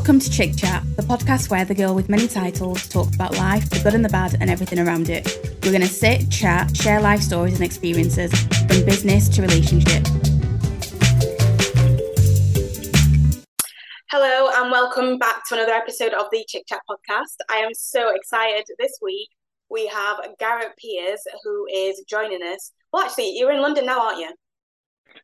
[0.00, 3.68] Welcome to Chick Chat, the podcast where the girl with many titles talks about life,
[3.68, 5.26] the good and the bad, and everything around it.
[5.62, 10.06] We're going to sit, chat, share life stories and experiences, from business to relationship.
[14.10, 17.36] Hello, and welcome back to another episode of the Chick Chat podcast.
[17.50, 19.28] I am so excited this week.
[19.68, 22.72] We have Garrett Peers, who is joining us.
[22.90, 24.32] Well, actually, you're in London now, aren't you?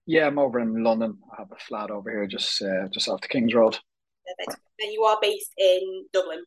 [0.05, 1.16] Yeah, I'm over in London.
[1.33, 3.79] I have a flat over here, just uh, just off the King's Road.
[4.27, 4.61] Perfect.
[4.80, 6.43] And you are based in Dublin.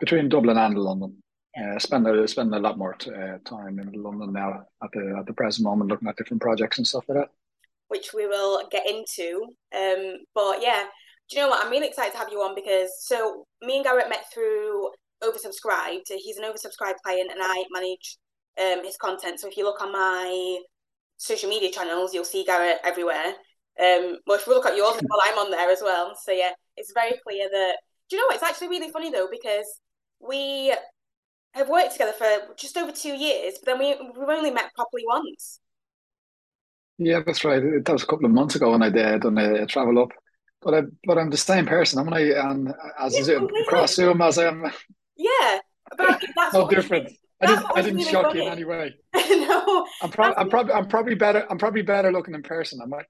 [0.00, 1.22] Between Dublin and London.
[1.56, 4.90] Yeah, uh, spend a spend a lot more t- uh, time in London now at
[4.92, 7.28] the at the present moment, looking at different projects and stuff like that.
[7.88, 9.46] Which we will get into.
[9.74, 10.84] Um, but yeah,
[11.28, 11.64] do you know what?
[11.64, 14.90] I'm really excited to have you on because so me and Garrett met through
[15.22, 16.08] oversubscribed.
[16.08, 18.18] He's an oversubscribed client, and I manage
[18.60, 19.40] um, his content.
[19.40, 20.60] So if you look on my
[21.16, 23.34] social media channels, you'll see Garrett everywhere.
[23.78, 26.16] Um, well, if we look at yours, well, I'm on there as well.
[26.20, 27.76] So yeah, it's very clear that.
[28.10, 28.34] Do you know what?
[28.34, 29.66] It's actually really funny though because
[30.20, 30.74] we
[31.52, 35.04] have worked together for just over two years, but then we we've only met properly
[35.06, 35.60] once.
[36.98, 37.62] Yeah, that's right.
[37.84, 40.10] That was a couple of months ago when I did on a travel up.
[40.60, 42.00] But I, but I'm the same person.
[42.00, 44.64] I'm I um, as yeah, Zoom, across Zoom as I am.
[45.16, 45.58] Yeah,
[45.96, 47.10] but that's no different.
[47.40, 48.40] I didn't, I didn't really shock funny.
[48.40, 48.94] you in any way.
[49.14, 52.80] no, I'm, pro- I'm probably I'm probably better I'm probably better looking in person.
[52.82, 53.02] Am I?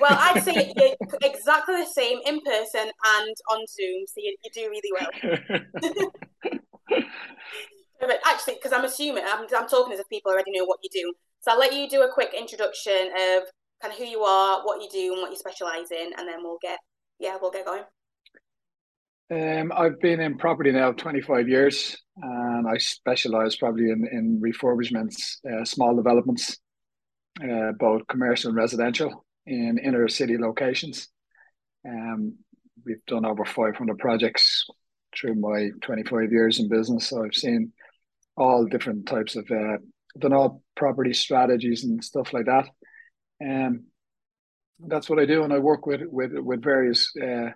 [0.00, 0.72] Well, I'd say
[1.22, 6.10] exactly the same in person and on Zoom, so you, you do really well.
[8.00, 10.90] but actually, because I'm assuming I'm, I'm talking as if people already know what you
[10.92, 13.44] do, so I'll let you do a quick introduction of
[13.82, 16.42] kind of who you are, what you do, and what you specialize in, and then
[16.42, 16.78] we'll get
[17.18, 17.82] yeah, we'll get going.
[19.30, 25.44] Um, I've been in property now 25 years, and I specialize probably in, in refurbishments,
[25.44, 26.58] uh, small developments,
[27.42, 31.08] uh, both commercial and residential in inner city locations.
[31.86, 32.36] Um,
[32.84, 34.66] we've done over 500 projects
[35.16, 37.08] through my 25 years in business.
[37.08, 37.72] So I've seen
[38.36, 39.78] all different types of, uh,
[40.18, 42.68] done all property strategies and stuff like that.
[43.42, 43.84] Um,
[44.86, 47.50] that's what I do, and I work with with with various uh,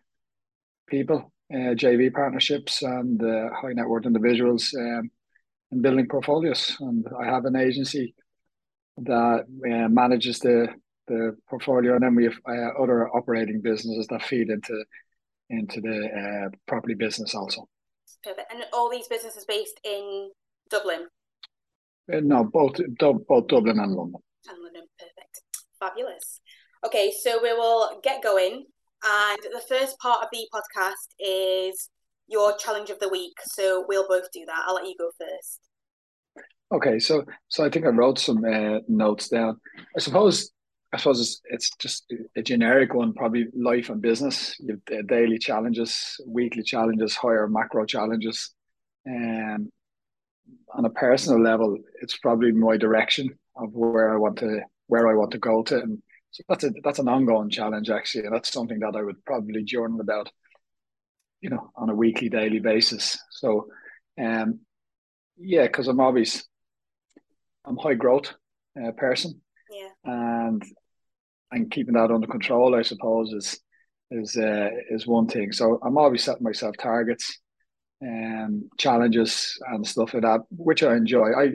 [0.88, 5.10] people uh, JV partnerships and uh, high net worth individuals um,
[5.70, 6.76] and building portfolios.
[6.80, 8.14] And I have an agency
[8.98, 10.68] that uh, manages the
[11.08, 14.84] the portfolio, and then we have uh, other operating businesses that feed into
[15.50, 17.68] into the uh, property business also.
[18.24, 18.52] Perfect.
[18.52, 20.30] And all these businesses based in
[20.70, 21.06] Dublin.
[22.12, 24.20] Uh, no, both both Dublin and London.
[24.48, 25.42] And London, perfect,
[25.78, 26.40] fabulous.
[26.84, 28.64] Okay, so we will get going.
[29.04, 31.90] And the first part of the podcast is
[32.28, 33.34] your challenge of the week.
[33.44, 34.64] So we'll both do that.
[34.66, 35.60] I'll let you go first.
[36.72, 39.60] Okay, so so I think I wrote some uh, notes down.
[39.96, 40.50] I suppose
[40.92, 44.56] I suppose it's, it's just a generic one, probably life and business.
[44.60, 48.54] You have daily challenges, weekly challenges, higher macro challenges,
[49.06, 49.70] and
[50.74, 55.14] on a personal level, it's probably my direction of where I want to where I
[55.14, 58.52] want to go to, and so that's a that's an ongoing challenge actually, and that's
[58.52, 60.30] something that I would probably journal about,
[61.40, 63.18] you know, on a weekly, daily basis.
[63.30, 63.68] So,
[64.20, 64.60] um,
[65.38, 66.44] yeah, because I'm always
[67.64, 68.34] I'm high growth
[68.82, 70.62] uh, person, yeah, and
[71.52, 73.60] and keeping that under control, I suppose, is
[74.10, 75.52] is uh, is one thing.
[75.52, 77.38] So I'm always setting myself targets
[78.00, 81.30] and um, challenges and stuff like that, which I enjoy.
[81.38, 81.52] I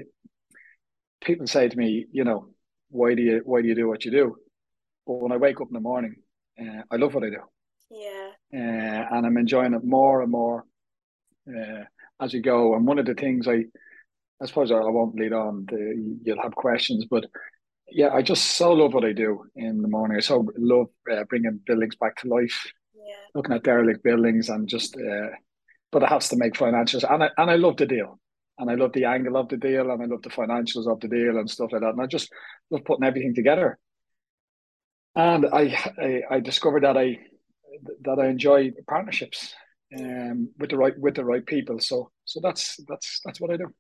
[1.21, 2.49] people say to me, you know,
[2.89, 4.35] why do you why do you do what you do?
[5.05, 6.15] But when I wake up in the morning,
[6.59, 7.41] uh, I love what I do.
[7.89, 8.29] Yeah.
[8.53, 10.65] Uh, and I'm enjoying it more and more
[11.49, 11.83] uh,
[12.21, 12.75] as you go.
[12.75, 13.65] And one of the things I,
[14.41, 15.65] I suppose I won't lead on.
[15.69, 17.25] To, you'll have questions, but
[17.89, 20.17] yeah, I just so love what I do in the morning.
[20.17, 22.71] I so love uh, bringing buildings back to life.
[22.95, 23.13] Yeah.
[23.35, 25.29] Looking at derelict buildings and just, uh,
[25.91, 28.19] but it has to make financials, and I and I love the deal,
[28.57, 31.07] and I love the angle of the deal, and I love the financials of the
[31.07, 32.31] deal and stuff like that, and I just
[32.69, 33.79] love putting everything together
[35.17, 37.17] and I, I, I discovered that I
[38.01, 39.53] that I enjoy partnerships
[39.97, 41.79] um, with the right with the right people.
[41.79, 43.73] So so that's that's that's what I do.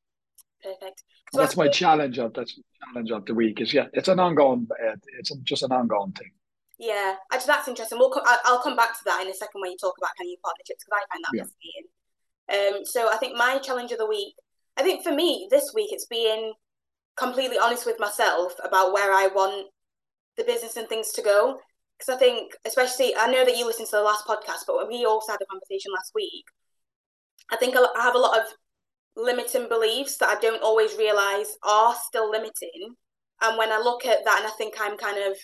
[0.63, 1.03] Perfect.
[1.33, 4.67] So that's my challenge of that's challenge of the week is yeah it's an ongoing
[4.71, 6.31] uh, it's just an ongoing thing.
[6.79, 7.97] Yeah, actually that's interesting.
[7.97, 10.27] We'll come, I'll come back to that in a second when you talk about kind
[10.27, 11.43] of your partnerships because I find that yeah.
[11.43, 11.87] fascinating.
[12.79, 14.35] Um, so I think my challenge of the week,
[14.77, 16.53] I think for me this week it's being
[17.17, 19.67] completely honest with myself about where I want
[20.37, 21.59] the business and things to go.
[21.97, 25.03] Because I think, especially, I know that you listened to the last podcast, but we
[25.03, 26.45] also had a conversation last week.
[27.51, 28.45] I think I have a lot of
[29.17, 32.95] limiting beliefs that I don't always realize are still limiting.
[33.41, 35.37] And when I look at that and I think I'm kind of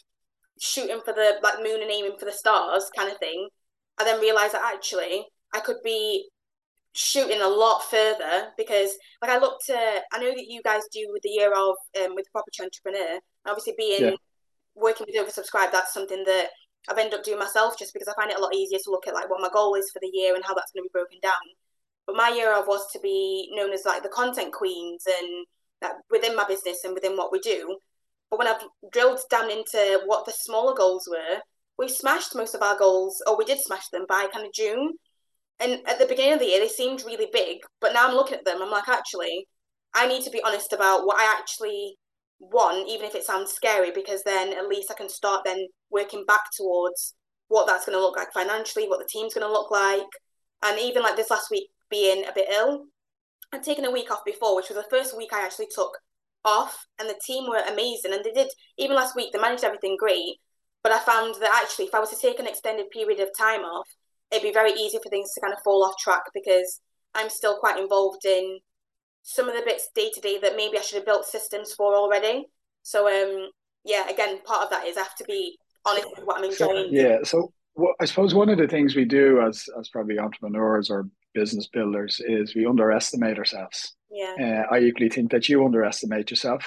[0.61, 3.49] shooting for the like moon and aiming for the stars kind of thing,
[3.97, 6.29] I then realize that actually I could be
[6.93, 8.91] shooting a lot further because
[9.21, 12.13] like I look to I know that you guys do with the year of um,
[12.13, 14.15] with property entrepreneur obviously being yeah.
[14.75, 16.49] working with oversubscribe that's something that
[16.87, 19.07] I've ended up doing myself just because I find it a lot easier to look
[19.07, 20.93] at like what my goal is for the year and how that's going to be
[20.93, 21.41] broken down
[22.05, 25.45] but my year of was to be known as like the content queens and
[25.81, 27.77] that within my business and within what we do
[28.29, 31.39] but when I've drilled down into what the smaller goals were
[31.77, 34.93] we smashed most of our goals or we did smash them by kind of June
[35.59, 38.37] and at the beginning of the year, they seemed really big, but now I'm looking
[38.37, 39.47] at them, I'm like, actually,
[39.93, 41.95] I need to be honest about what I actually
[42.39, 46.25] want, even if it sounds scary, because then at least I can start then working
[46.25, 47.13] back towards
[47.47, 50.01] what that's going to look like financially, what the team's going to look like.
[50.63, 52.85] And even like this last week being a bit ill,
[53.53, 55.95] I'd taken a week off before, which was the first week I actually took
[56.43, 58.13] off, and the team were amazing.
[58.13, 58.49] And they did,
[58.79, 60.37] even last week, they managed everything great.
[60.81, 63.61] But I found that actually, if I was to take an extended period of time
[63.61, 63.87] off,
[64.31, 66.81] it'd be very easy for things to kind of fall off track because
[67.13, 68.59] I'm still quite involved in
[69.21, 71.95] some of the bits day to day that maybe I should have built systems for
[71.95, 72.45] already.
[72.81, 73.49] So um
[73.85, 76.89] yeah, again, part of that is I have to be honest with what I'm enjoying.
[76.89, 77.17] So, yeah.
[77.23, 81.07] So well, I suppose one of the things we do as as probably entrepreneurs or
[81.33, 83.95] business builders is we underestimate ourselves.
[84.11, 84.65] Yeah.
[84.69, 86.63] Uh, I equally think that you underestimate yourself,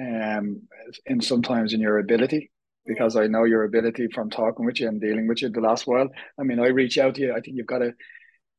[0.00, 0.62] um,
[1.06, 2.50] and sometimes in your ability
[2.86, 5.86] because I know your ability from talking with you and dealing with you the last
[5.86, 6.08] while.
[6.38, 7.32] I mean, I reach out to you.
[7.32, 7.92] I think you've got a,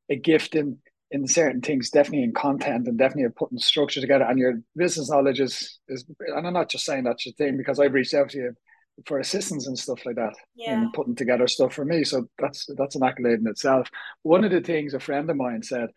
[0.09, 0.77] a gift in
[1.11, 4.25] in certain things, definitely in content and definitely putting structure together.
[4.25, 6.05] And your business knowledge is is.
[6.19, 8.55] And I'm not just saying that's your thing because I've reached out to you
[9.05, 10.73] for assistance and stuff like that yeah.
[10.73, 12.03] in putting together stuff for me.
[12.03, 13.89] So that's that's an accolade in itself.
[14.21, 15.89] One of the things a friend of mine said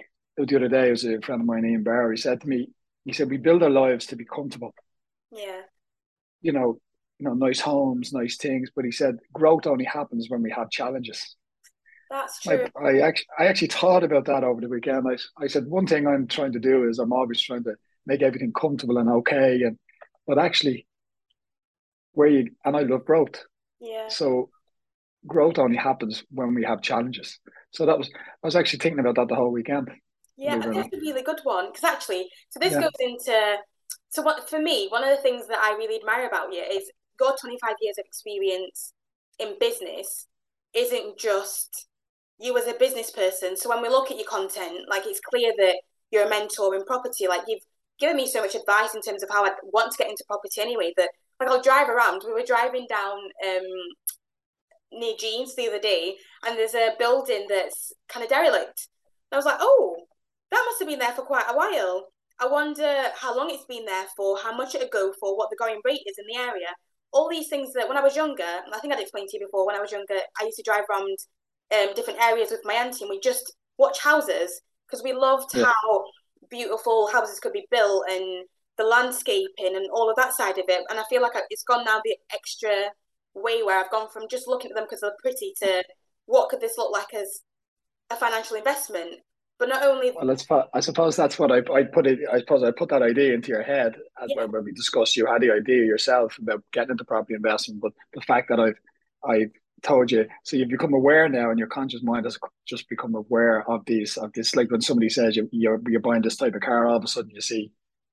[0.00, 2.10] uh, the other day was a friend of mine, Ian Barr.
[2.10, 2.68] He said to me,
[3.04, 4.74] he said, "We build our lives to be comfortable."
[5.30, 5.62] Yeah.
[6.42, 6.80] You know,
[7.18, 8.70] you know, nice homes, nice things.
[8.74, 11.36] But he said growth only happens when we have challenges.
[12.10, 12.66] That's true.
[12.76, 15.06] I, I actually, I actually thought about that over the weekend.
[15.08, 18.22] I, I said one thing I'm trying to do is I'm always trying to make
[18.22, 19.78] everything comfortable and okay, and
[20.26, 20.86] but actually,
[22.12, 23.42] where you and I love growth.
[23.80, 24.08] Yeah.
[24.08, 24.50] So,
[25.26, 27.38] growth only happens when we have challenges.
[27.70, 29.90] So that was I was actually thinking about that the whole weekend.
[30.36, 32.80] Yeah, that's a really good one because actually, so this yeah.
[32.80, 33.56] goes into
[34.08, 36.90] so what for me one of the things that I really admire about you is
[37.18, 38.92] got 25 years of experience
[39.38, 40.26] in business
[40.74, 41.86] isn't just
[42.38, 43.56] you as a business person.
[43.56, 45.76] So when we look at your content, like it's clear that
[46.10, 47.28] you're a mentor in property.
[47.28, 47.62] Like you've
[47.98, 50.60] given me so much advice in terms of how I want to get into property
[50.60, 50.92] anyway.
[50.96, 51.10] That
[51.40, 52.22] like I'll drive around.
[52.24, 53.62] We were driving down um,
[54.92, 56.16] near Jeans the other day,
[56.46, 58.88] and there's a building that's kind of derelict.
[59.30, 59.96] And I was like, oh,
[60.50, 62.08] that must have been there for quite a while.
[62.38, 65.56] I wonder how long it's been there for, how much it'll go for, what the
[65.56, 66.68] going rate is in the area
[67.12, 69.66] all these things that when I was younger, I think I'd explained to you before,
[69.66, 71.16] when I was younger, I used to drive around
[71.74, 75.64] um, different areas with my auntie and we just watch houses because we loved yeah.
[75.64, 76.04] how
[76.50, 78.44] beautiful houses could be built and
[78.80, 80.84] the landscaping and all of that side of it.
[80.88, 82.70] And I feel like it's gone now the extra
[83.34, 85.84] way where I've gone from just looking at them because they're pretty to
[86.24, 87.40] what could this look like as
[88.10, 89.16] a financial investment.
[89.58, 90.46] But not only well, let's.
[90.72, 92.20] I suppose that's what I I put it.
[92.32, 93.94] I suppose I put that idea into your head
[94.26, 94.46] yeah.
[94.46, 95.18] when, we discussed.
[95.18, 98.78] You had the idea yourself about getting into property investment, but the fact that I've
[99.22, 99.48] I
[99.82, 103.70] told you, so you've become aware now, and your conscious mind has just become aware
[103.70, 104.56] of these of this.
[104.56, 107.08] Like when somebody says you you're you're buying this type of car, all of a
[107.08, 107.70] sudden you see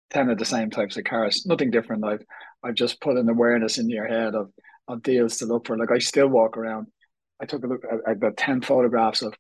[0.10, 1.46] ten of the same types of cars.
[1.46, 2.06] Nothing different.
[2.06, 2.24] I've
[2.64, 4.52] I've just put an awareness in your head of
[4.88, 5.78] of deals to look for.
[5.78, 6.88] Like I still walk around.
[7.42, 7.84] I took a look.
[7.90, 9.34] I, I've got ten photographs of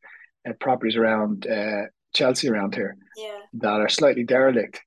[0.47, 1.83] uh, properties around uh,
[2.13, 3.39] Chelsea around here yeah.
[3.53, 4.81] that are slightly derelict.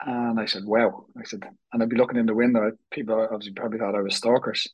[0.00, 1.06] And I said, wow.
[1.18, 2.72] I said, and I'd be looking in the window.
[2.90, 4.68] People obviously probably thought I was stalkers,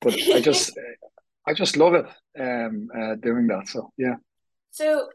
[0.00, 0.78] but I just,
[1.46, 2.06] I just love it
[2.38, 3.68] um, uh, doing that.
[3.68, 4.16] So yeah.
[4.70, 5.08] So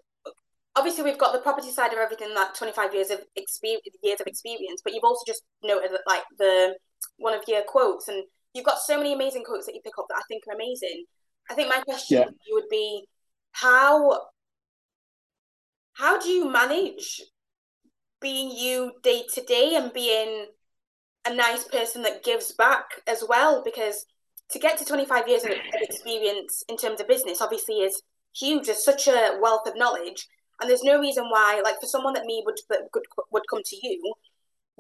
[0.79, 4.21] obviously we've got the property side of everything, that twenty five years of experience, years
[4.21, 4.81] of experience.
[4.83, 6.75] But you've also just noted that like the
[7.17, 10.05] one of your quotes, and you've got so many amazing quotes that you pick up
[10.09, 11.05] that I think are amazing.
[11.49, 12.25] I think my question yeah.
[12.47, 13.05] you would be,
[13.51, 14.21] how
[15.93, 17.21] how do you manage
[18.21, 20.47] being you day to day and being
[21.25, 23.61] a nice person that gives back as well?
[23.63, 24.05] Because
[24.51, 28.01] to get to 25 years of experience in terms of business obviously is
[28.33, 28.65] huge.
[28.65, 30.27] There's such a wealth of knowledge.
[30.59, 33.75] And there's no reason why, like for someone that me would would, would come to
[33.81, 34.13] you,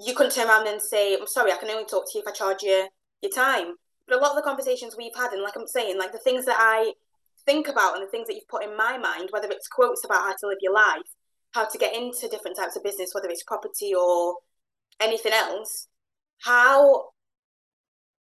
[0.01, 2.27] you couldn't turn around and say, I'm sorry, I can only talk to you if
[2.27, 2.87] I charge you
[3.21, 3.73] your time.
[4.07, 6.45] But a lot of the conversations we've had, and like I'm saying, like the things
[6.45, 6.93] that I
[7.45, 10.21] think about and the things that you've put in my mind, whether it's quotes about
[10.21, 11.01] how to live your life,
[11.51, 14.35] how to get into different types of business, whether it's property or
[14.99, 15.87] anything else,
[16.41, 17.09] how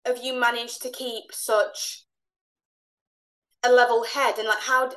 [0.05, 2.05] have you managed to keep such
[3.63, 4.89] a level head and like how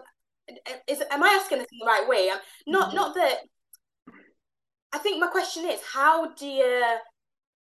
[0.88, 2.30] is am I asking this in the right way?
[2.30, 2.96] I'm not mm-hmm.
[2.96, 3.38] not that.
[4.92, 6.96] I think my question is how do you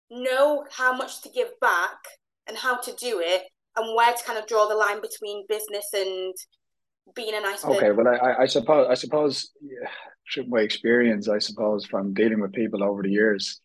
[0.10, 1.98] know how much to give back
[2.48, 3.44] and how to do it
[3.76, 6.34] and where to kind of draw the line between business and
[7.16, 7.78] being a nice person?
[7.78, 12.54] okay well I, I suppose i suppose yeah, my experience i suppose from dealing with
[12.54, 13.62] people over the years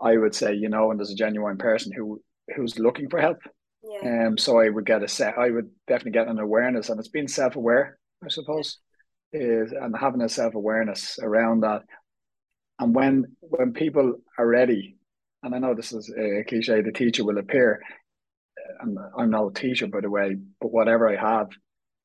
[0.00, 2.20] i would say you know when there's a genuine person who
[2.54, 3.38] who's looking for help
[3.82, 4.26] yeah.
[4.26, 7.08] um so i would get a set i would definitely get an awareness and it's
[7.08, 8.78] being self-aware i suppose
[9.32, 11.82] is and having a self-awareness around that
[12.78, 14.96] and when when people are ready
[15.42, 17.82] and i know this is a cliche the teacher will appear
[18.82, 21.48] I'm, I'm no teacher by the way but whatever i have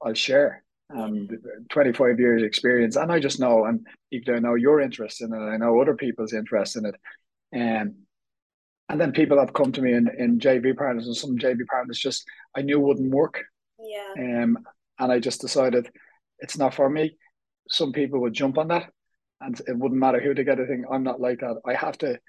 [0.03, 0.63] I'll share.
[0.89, 1.31] And
[1.71, 5.37] 25 years experience, and I just know, and even I know your interest in it,
[5.37, 6.95] I know other people's interest in it,
[7.51, 7.95] and um,
[8.89, 11.97] and then people have come to me in, in JV partners, and some JV partners
[11.97, 13.43] just I knew wouldn't work.
[13.79, 14.43] Yeah.
[14.43, 14.59] Um,
[14.99, 15.89] and I just decided
[16.43, 17.17] it's not for me.
[17.69, 18.91] Some people would jump on that,
[19.41, 20.85] and it wouldn't matter who they get a thing.
[20.91, 21.55] I'm not like that.
[21.65, 22.19] I have to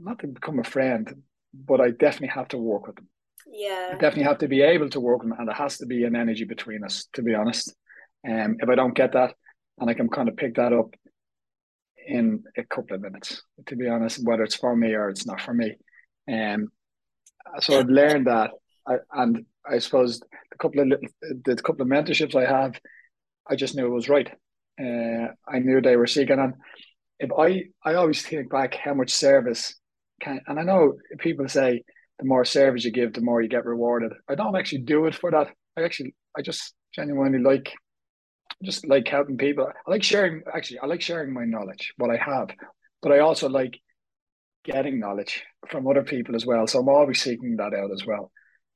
[0.00, 1.22] not to become a friend,
[1.52, 3.08] but I definitely have to work with them.
[3.50, 3.90] Yeah.
[3.92, 6.14] I definitely have to be able to work, them, and there has to be an
[6.14, 7.74] energy between us, to be honest.
[8.28, 9.34] Um, if I don't get that,
[9.78, 10.94] and I can kind of pick that up
[12.06, 15.40] in a couple of minutes, to be honest, whether it's for me or it's not
[15.40, 15.76] for me.
[16.30, 16.68] Um,
[17.60, 18.50] so I've learned that,
[18.86, 21.08] I, and I suppose the couple of little,
[21.44, 22.78] the couple of mentorships I have,
[23.48, 24.30] I just knew it was right.
[24.80, 26.54] Uh, I knew they were seeking, and
[27.18, 29.74] if I, I always think back how much service
[30.20, 31.82] can, and I know people say
[32.18, 34.12] the more service you give, the more you get rewarded.
[34.28, 35.48] I don't actually do it for that.
[35.76, 37.72] I actually, I just genuinely like,
[38.64, 39.66] just like helping people.
[39.66, 40.42] I like sharing.
[40.54, 42.50] Actually, I like sharing my knowledge, what I have,
[43.02, 43.78] but I also like
[44.64, 46.66] getting knowledge from other people as well.
[46.66, 48.30] So I'm always seeking that out as well.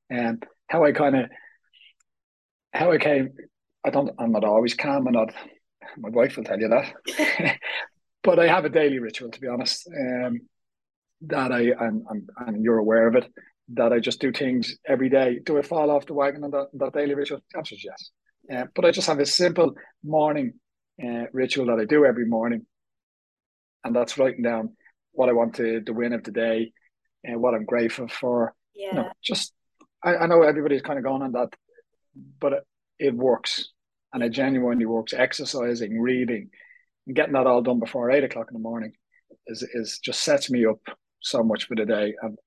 [0.09, 1.27] And how I kind of,
[2.73, 3.31] how I came,
[3.85, 5.07] I don't, I'm not always calm.
[5.07, 5.33] I'm not.
[5.99, 7.59] My wife will tell you that,
[8.23, 9.89] but I have a daily ritual to be honest.
[9.89, 10.41] Um,
[11.23, 13.25] that I and, and, and you're aware of it
[13.75, 15.41] that I just do things every day.
[15.45, 17.41] Do I fall off the wagon on that, that daily ritual?
[17.53, 18.11] The answer is yes.
[18.53, 19.75] Uh, but I just have a simple
[20.05, 20.55] morning
[21.03, 22.67] uh, ritual that I do every morning,
[23.85, 24.77] and that's writing down
[25.13, 26.73] what I want to the win of the day
[27.25, 28.55] and uh, what I'm grateful for.
[28.75, 28.89] Yeah.
[28.89, 29.53] You know, just
[30.03, 31.51] I, I know everybody's kind of going on that,
[32.41, 32.65] but it,
[32.99, 33.71] it works,
[34.13, 35.13] and it genuinely works.
[35.13, 36.51] Exercising, reading,
[37.07, 38.93] and getting that all done before eight o'clock in the morning
[39.47, 40.81] is is just sets me up
[41.21, 42.15] so much for the day.
[42.23, 42.39] And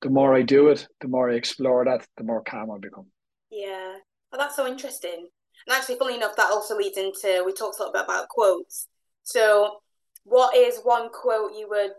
[0.00, 3.06] the more I do it, the more I explore that, the more calm I become.
[3.50, 3.94] Yeah.
[4.30, 5.28] Well, that's so interesting.
[5.66, 8.88] And actually, funny enough, that also leads into we talked a little bit about quotes.
[9.22, 9.78] So,
[10.24, 11.92] what is one quote you would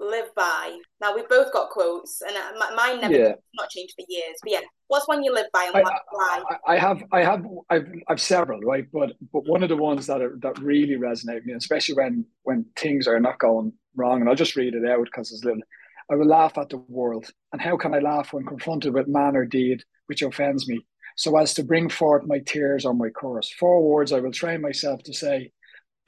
[0.00, 0.78] live by?
[1.00, 3.32] Now we've both got quotes, and uh, mine never yeah.
[3.54, 4.36] not changed for years.
[4.42, 6.42] But yeah, what's one you live by, and I, why?
[6.66, 8.86] I, I have, I have, I've, I've several, right?
[8.92, 12.24] But but one of the ones that are, that really resonate with me, especially when
[12.42, 15.62] when things are not going wrong, and I'll just read it out because it's little.
[16.10, 19.36] I will laugh at the world, and how can I laugh when confronted with man
[19.36, 20.86] or deed which offends me,
[21.16, 23.52] so as to bring forth my tears on my course?
[23.58, 25.52] Four words I will train myself to say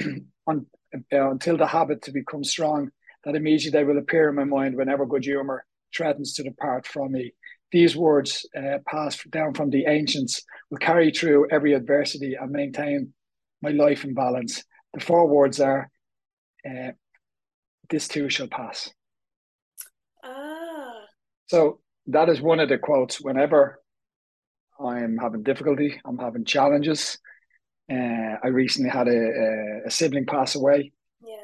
[0.47, 2.91] on, uh, until the habit to become strong,
[3.25, 7.13] that immediately they will appear in my mind whenever good humour threatens to depart from
[7.13, 7.33] me.
[7.73, 13.13] These words, uh, passed down from the ancients, will carry through every adversity and maintain
[13.63, 14.65] my life in balance.
[14.95, 15.89] The four words are
[16.69, 16.93] uh,
[17.89, 18.91] this too shall pass.
[20.25, 21.05] Ah.
[21.47, 23.81] So that is one of the quotes whenever
[24.81, 27.19] I'm having difficulty, I'm having challenges.
[27.91, 30.93] Uh, I recently had a, a, a, sibling pass away.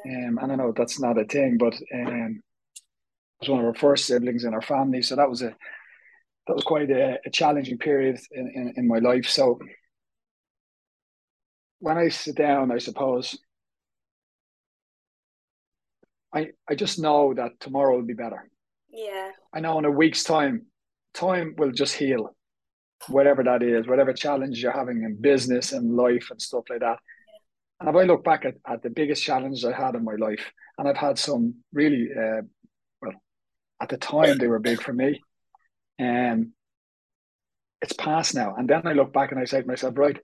[0.07, 2.41] Um, and I know that's not a thing, but um,
[3.41, 5.01] it was one of our first siblings in our family.
[5.01, 5.55] So that was a
[6.47, 9.27] that was quite a, a challenging period in, in, in my life.
[9.27, 9.59] So
[11.79, 13.37] when I sit down, I suppose
[16.33, 18.49] I I just know that tomorrow will be better.
[18.89, 19.31] Yeah.
[19.53, 20.67] I know in a week's time,
[21.13, 22.35] time will just heal,
[23.09, 26.99] whatever that is, whatever challenge you're having in business and life and stuff like that.
[27.79, 30.51] And if I look back at, at the biggest challenges I had in my life,
[30.77, 32.41] and I've had some really, uh,
[33.01, 33.13] well,
[33.81, 35.21] at the time they were big for me,
[35.99, 36.53] and um,
[37.81, 38.55] it's past now.
[38.55, 40.17] And then I look back and I say to myself, right,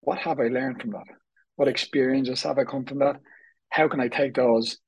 [0.00, 1.06] what have I learned from that?
[1.56, 3.20] What experiences have I come from that?
[3.70, 4.78] how can I take those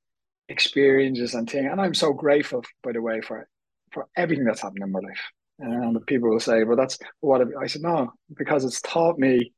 [0.49, 1.69] experiences and things?
[1.71, 3.47] And I'm so grateful, by the way, for
[3.91, 5.21] for everything that's happened in my life.
[5.59, 9.53] And people will say, "Well, that's what I said." No, because it's taught me.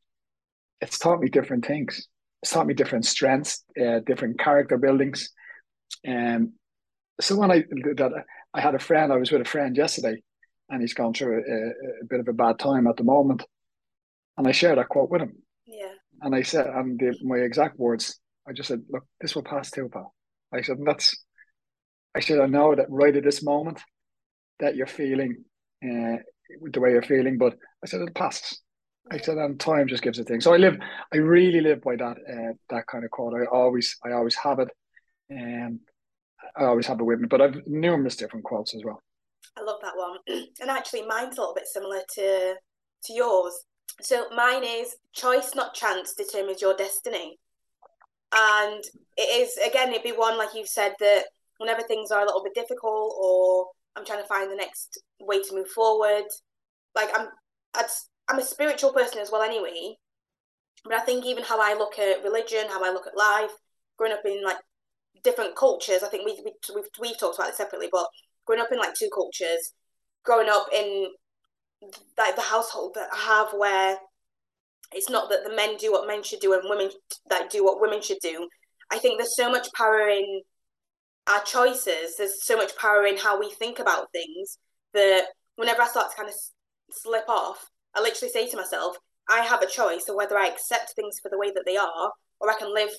[0.82, 2.08] It's taught me different things.
[2.42, 5.30] It's taught me different strengths, uh, different character buildings.
[6.04, 6.52] And
[7.22, 7.64] so when I
[7.96, 8.12] that
[8.54, 10.22] I had a friend, I was with a friend yesterday,
[10.70, 13.44] and he's gone through a, a, bit of a bad time at the moment.
[14.38, 15.34] And I shared that quote with him.
[15.66, 15.92] Yeah.
[16.22, 19.72] And I said, and the, my exact words, I just said, look, this will pass
[19.72, 20.14] too, pal.
[20.54, 21.24] I said, that's,
[22.16, 23.82] I said, I know that right at this moment
[24.60, 25.44] that you're feeling
[25.84, 26.18] uh,
[26.62, 28.62] the way you're feeling, but I said, it passes.
[29.12, 30.42] I said, and time just gives a thing.
[30.42, 30.78] So I live,
[31.14, 33.34] I really live by that, uh, that kind of quote.
[33.34, 34.70] I always, I always have it.
[35.30, 35.80] And
[36.56, 39.02] I always have it with me, but I've numerous different quotes as well.
[39.58, 40.18] I love that one.
[40.62, 42.56] And actually, mine's a little bit similar to
[43.06, 43.54] to yours.
[44.02, 47.38] So mine is choice, not chance, determines your destiny.
[48.34, 48.84] And
[49.18, 51.26] it is again, it'd be one like you've said that
[51.58, 55.42] whenever things are a little bit difficult, or I'm trying to find the next way
[55.42, 56.26] to move forward.
[56.96, 57.28] Like I'm,
[58.28, 59.96] I'm a spiritual person as well, anyway.
[60.84, 63.52] But I think even how I look at religion, how I look at life,
[63.98, 64.58] growing up in like
[65.24, 66.04] different cultures.
[66.04, 68.08] I think we, we we've we've talked about it separately, but
[68.46, 69.74] growing up in like two cultures,
[70.24, 71.08] growing up in
[72.18, 73.98] like the household that I have where
[74.92, 76.90] it's not that the men do what men should do and women
[77.30, 78.48] that do what women should do.
[78.92, 80.42] I think there's so much power in
[81.28, 82.18] our choices.
[82.18, 84.60] There's so much power in how we think about things
[84.94, 86.36] that whenever I start to kind of
[86.92, 88.98] slip off, I literally say to myself,
[89.30, 92.12] I have a choice of whether I accept things for the way that they are
[92.40, 92.90] or I can live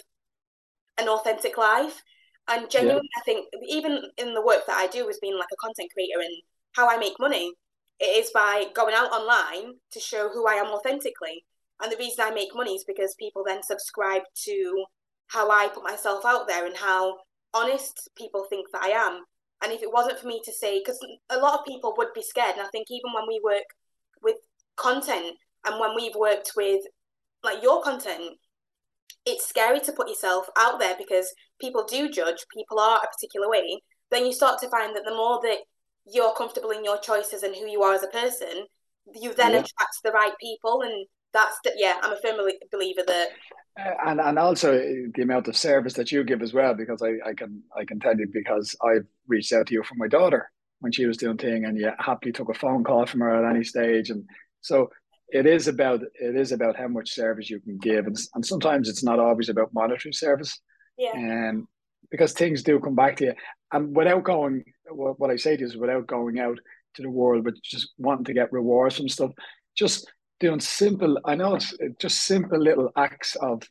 [0.99, 2.03] an authentic life.
[2.49, 3.21] And genuinely, yeah.
[3.21, 6.21] I think even in the work that I do as being like a content creator
[6.21, 7.53] and how I make money,
[7.99, 11.45] it is by going out online to show who I am authentically.
[11.83, 14.85] And the reason I make money is because people then subscribe to
[15.29, 17.17] how I put myself out there and how
[17.53, 19.25] honest people think that I am.
[19.62, 20.99] And if it wasn't for me to say, because
[21.31, 23.65] a lot of people would be scared, and I think even when we work
[24.76, 26.83] content and when we've worked with
[27.42, 28.37] like your content,
[29.25, 33.49] it's scary to put yourself out there because people do judge, people are a particular
[33.49, 33.82] way.
[34.10, 35.58] Then you start to find that the more that
[36.06, 38.67] you're comfortable in your choices and who you are as a person,
[39.15, 39.58] you then yeah.
[39.58, 40.82] attract the right people.
[40.82, 42.36] And that's, the, yeah, I'm a firm
[42.71, 43.28] believer that.
[43.78, 44.73] Uh, and and also
[45.15, 48.00] the amount of service that you give as well, because I, I can I can
[48.00, 51.36] tell you because I've reached out to you for my daughter when she was doing
[51.36, 54.25] thing, and you happily took a phone call from her at any stage, and
[54.67, 54.91] so
[55.29, 58.89] it is about it is about how much service you can give, and, and sometimes
[58.89, 60.61] it's not always about monetary service.
[60.99, 61.15] Yeah.
[61.15, 61.69] And um,
[62.11, 63.35] because things do come back to you,
[63.73, 66.59] and without going, what, what I say to you is without going out
[66.95, 69.33] to the world, but just wanting to get rewards from stuff,
[69.76, 71.19] just doing simple.
[71.25, 73.63] I know it's just simple little acts of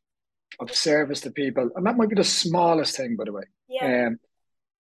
[0.59, 3.43] of service to people, and that might be the smallest thing, by the way.
[3.67, 4.07] Yeah.
[4.07, 4.17] Um,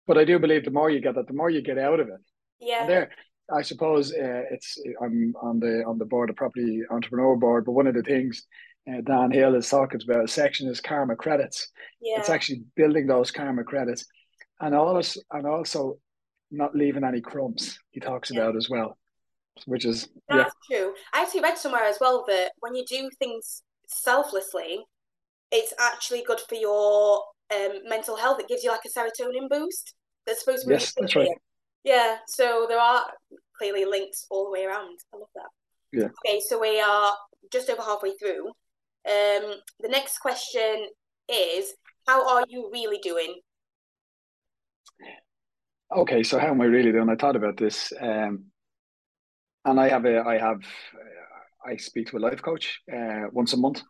[0.07, 2.09] but I do believe the more you get that, the more you get out of
[2.09, 2.21] it.
[2.61, 2.81] Yeah.
[2.83, 3.11] And there,
[3.51, 7.73] I suppose uh, it's I'm on the on the board of property entrepreneur board, but
[7.73, 8.47] one of the things
[8.89, 11.69] uh, Dan Hill is talking about a section is karma credits.
[12.01, 12.19] Yeah.
[12.19, 14.05] It's actually building those karma credits,
[14.61, 15.99] and also and also
[16.51, 17.79] not leaving any crumbs.
[17.91, 18.41] He talks yeah.
[18.41, 18.97] about as well,
[19.67, 20.79] which is that's yeah.
[20.79, 20.95] true.
[21.13, 24.85] I actually read somewhere as well that when you do things selflessly,
[25.51, 27.23] it's actually good for your
[27.55, 28.41] um, mental health.
[28.41, 29.95] It gives you like a serotonin boost.
[30.27, 31.29] That's supposed to be yes, that's right.
[31.85, 33.05] Yeah, so there are
[33.59, 34.99] clearly links all the way around.
[35.13, 35.51] I love that.
[35.93, 36.09] Yeah.
[36.27, 37.13] Okay, so we are
[37.53, 38.47] just over halfway through.
[39.05, 40.89] Um, the next question
[41.29, 41.75] is,
[42.07, 43.41] how are you really doing?
[45.95, 47.11] Okay, so how am I really doing?
[47.11, 48.45] I thought about this, um,
[49.65, 50.63] and I have a, I have,
[50.95, 53.83] uh, I speak to a life coach uh, once a month,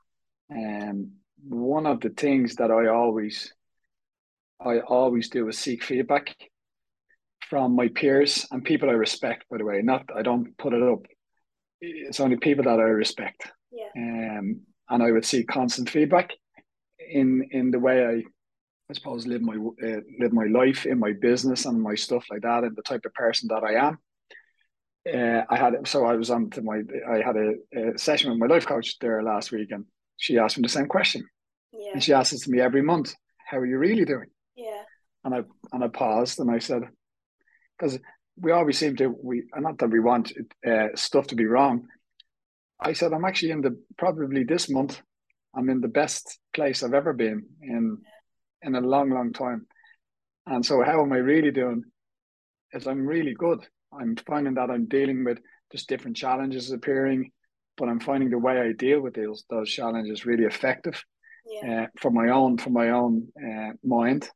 [0.51, 1.11] and um,
[1.49, 3.55] one of the things that I always,
[4.61, 6.35] I always do is seek feedback
[7.49, 9.81] from my peers and people I respect, by the way.
[9.83, 11.07] Not I don't put it up.
[11.81, 13.51] It's only people that I respect.
[13.71, 13.89] Yeah.
[13.97, 16.31] Um, and I would see constant feedback
[17.11, 18.23] in in the way I,
[18.91, 22.43] I suppose, live my uh, live my life in my business and my stuff like
[22.43, 23.99] that, and the type of person that I am.
[25.13, 28.39] Uh, I had so I was on to my I had a, a, session with
[28.39, 29.85] my life coach there last week, and
[30.19, 31.27] she asked me the same question.
[31.73, 31.93] Yeah.
[31.95, 33.15] And she asks it to me every month.
[33.45, 34.29] How are you really doing?
[34.55, 34.83] Yeah.
[35.25, 36.83] And I and I paused and I said,
[37.83, 37.99] because
[38.41, 40.33] we always seem to we not that we want
[40.67, 41.89] uh, stuff to be wrong.
[42.81, 45.01] I said I'm actually in the probably this month
[45.55, 47.99] I'm in the best place I've ever been in
[48.63, 49.67] in a long long time.
[50.47, 51.83] And so how am I really doing?
[52.73, 53.67] Is I'm really good.
[53.93, 55.39] I'm finding that I'm dealing with
[55.71, 57.31] just different challenges appearing,
[57.77, 61.05] but I'm finding the way I deal with those those challenges really effective.
[61.45, 61.83] Yeah.
[61.83, 64.31] Uh, for my own for my own uh, mind.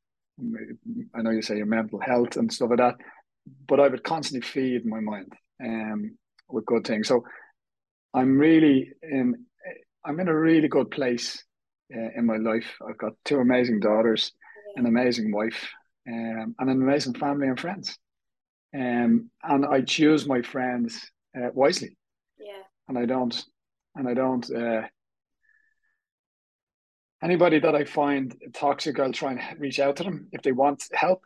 [1.15, 2.97] I know you say your mental health and stuff like that
[3.69, 5.33] but I would constantly feed my mind
[5.65, 6.17] um,
[6.49, 7.09] with good things.
[7.09, 7.25] So
[8.15, 9.47] I'm really in
[10.05, 11.43] I'm in a really good place
[11.95, 12.77] uh, in my life.
[12.89, 14.33] I've got two amazing daughters,
[14.77, 15.69] an amazing wife,
[16.09, 17.99] um, and an amazing family and friends.
[18.75, 21.97] Um, and I choose my friends uh, wisely.
[22.39, 22.63] Yeah.
[22.89, 23.45] And I don't,
[23.97, 24.49] and I don't.
[24.55, 24.83] Uh,
[27.23, 30.85] anybody that I find toxic, I'll try and reach out to them if they want
[30.93, 31.23] help,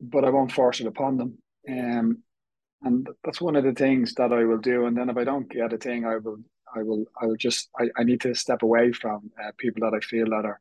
[0.00, 1.38] but I won't force it upon them.
[1.68, 2.22] Um,
[2.82, 4.86] and that's one of the things that I will do.
[4.86, 6.38] And then if I don't get a thing, I will,
[6.74, 9.96] I will, I will just, I, I need to step away from uh, people that
[9.96, 10.60] I feel that are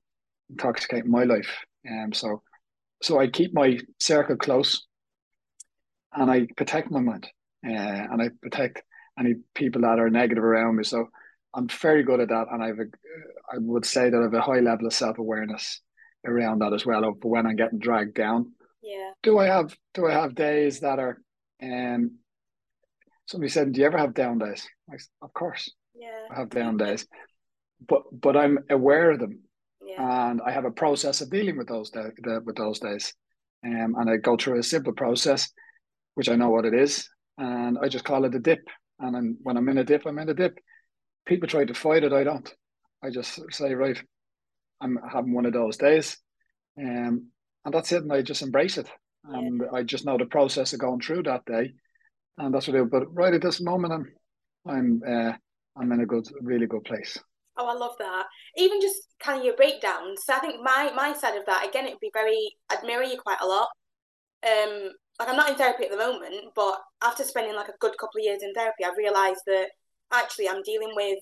[0.50, 1.50] intoxicating my life.
[1.84, 2.42] And um, so,
[3.02, 4.86] so I keep my circle close,
[6.14, 7.28] and I protect my mind,
[7.68, 8.84] uh, and I protect
[9.20, 10.84] any people that are negative around me.
[10.86, 11.10] So
[11.54, 12.86] I'm very good at that, and I've a,
[13.52, 15.82] I would say that I have a high level of self awareness
[16.26, 17.04] around that as well.
[17.04, 18.54] Of when I'm getting dragged down.
[18.84, 19.12] Yeah.
[19.24, 21.18] Do I have Do I have days that are
[21.62, 22.20] um?
[23.26, 25.72] Somebody said, "Do you ever have down days?" I, said, of course.
[25.96, 26.28] Yeah.
[26.30, 27.08] I have down days,
[27.88, 29.40] but but I'm aware of them,
[29.86, 30.30] yeah.
[30.30, 32.10] and I have a process of dealing with those day,
[32.46, 33.14] with those days,
[33.66, 35.50] um, and I go through a simple process,
[36.16, 38.68] which I know what it is, and I just call it a dip.
[39.00, 40.60] And I'm, when I'm in a dip, I'm in a dip
[41.26, 42.14] people try to fight it.
[42.14, 42.54] I don't.
[43.04, 44.02] I just say, right,
[44.82, 46.18] I'm having one of those days,
[46.80, 47.28] um,
[47.66, 48.04] and that's it.
[48.04, 48.90] And I just embrace it,
[49.26, 49.78] and yeah.
[49.78, 51.74] I just know the process of going through that day,
[52.38, 52.86] and that's what I do.
[52.86, 54.06] But right at this moment, I'm,
[54.68, 55.34] I'm, uh,
[55.78, 57.18] I'm in a good, really good place.
[57.58, 58.26] Oh, I love that.
[58.58, 60.22] Even just kind of your breakdowns.
[60.26, 62.56] So I think my my side of that again, it'd be very.
[62.70, 63.68] I'd mirror you quite a lot.
[64.46, 67.98] Um, like I'm not in therapy at the moment, but after spending like a good
[68.00, 69.68] couple of years in therapy, I realised that
[70.12, 71.20] actually I'm dealing with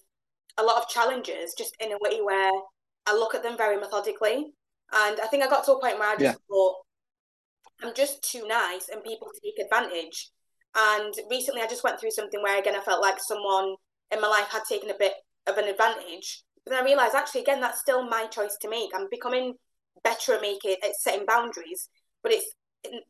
[0.58, 2.52] a lot of challenges just in a way where
[3.06, 4.54] I look at them very methodically.
[4.94, 6.34] And I think I got to a point where I just yeah.
[6.50, 6.76] thought,
[7.82, 10.30] I'm just too nice and people take advantage.
[10.76, 13.76] And recently I just went through something where, again, I felt like someone
[14.12, 15.14] in my life had taken a bit
[15.48, 16.44] of an advantage.
[16.64, 18.92] But then I realized, actually, again, that's still my choice to make.
[18.94, 19.56] I'm becoming
[20.04, 21.90] better at making at setting boundaries.
[22.22, 22.54] But it's,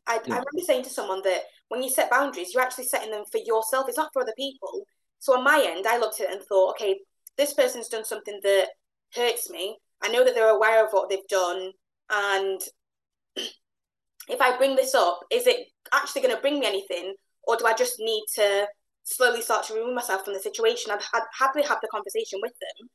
[0.06, 0.34] I, yeah.
[0.34, 3.38] I remember saying to someone that when you set boundaries, you're actually setting them for
[3.38, 3.86] yourself.
[3.88, 4.84] It's not for other people.
[5.18, 6.98] So on my end, I looked at it and thought, okay,
[7.36, 8.68] this person's done something that
[9.14, 9.76] hurts me.
[10.02, 11.72] I know that they're aware of what they've done.
[12.10, 12.60] And
[14.28, 17.14] if I bring this up, is it actually going to bring me anything?
[17.44, 18.66] Or do I just need to
[19.04, 20.92] slowly start to remove myself from the situation?
[20.92, 22.88] I'd, I'd happily have the conversation with them.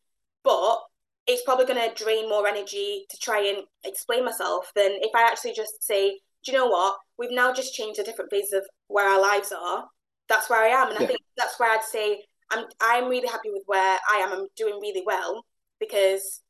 [0.43, 0.79] But
[1.27, 5.23] it's probably going to drain more energy to try and explain myself than if I
[5.23, 6.95] actually just say, do you know what?
[7.17, 9.85] We've now just changed a different phase of where our lives are
[10.27, 10.89] that's where I am.
[10.89, 11.05] And yeah.
[11.05, 14.31] I think that's where I'd say I'm I'm really happy with where I am.
[14.31, 15.45] I'm doing really well
[15.79, 16.41] because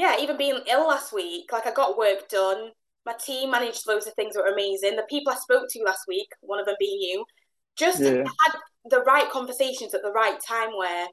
[0.00, 2.70] yeah, even being ill last week, like I got work done.
[3.04, 4.96] My team managed loads of things that were amazing.
[4.96, 7.22] The people I spoke to last week, one of them being you,
[7.76, 8.24] just yeah.
[8.24, 8.54] had
[8.86, 11.06] the right conversations at the right time where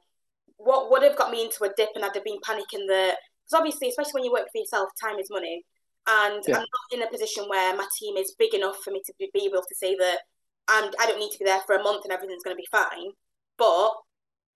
[0.56, 3.58] what would have got me into a dip and I'd have been panicking that because
[3.58, 5.66] obviously, especially when you work for yourself, time is money.
[6.06, 6.56] And yeah.
[6.56, 9.44] I'm not in a position where my team is big enough for me to be
[9.44, 10.20] able to say that
[10.66, 12.68] I'm, I don't need to be there for a month and everything's going to be
[12.72, 13.10] fine.
[13.58, 13.90] But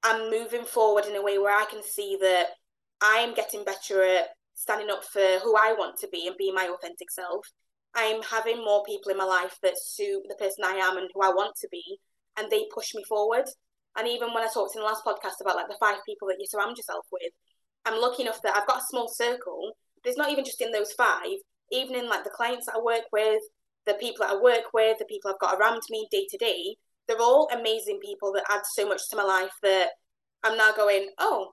[0.02, 2.46] I'm moving forward in a way where I can see that
[3.02, 6.70] I'm getting better at standing up for who I want to be and be my
[6.72, 7.46] authentic self.
[7.94, 11.20] I'm having more people in my life that suit the person I am and who
[11.20, 11.98] I want to be,
[12.38, 13.44] and they push me forward.
[13.96, 16.38] And even when I talked in the last podcast about like the five people that
[16.38, 17.32] you surround yourself with,
[17.84, 19.72] I'm lucky enough that I've got a small circle.
[20.04, 21.36] It's not even just in those five,
[21.70, 23.42] even in like the clients that I work with,
[23.84, 26.76] the people that I work with, the people I've got around me day to day,
[27.06, 29.90] they're all amazing people that add so much to my life that
[30.44, 31.52] I'm now going, oh,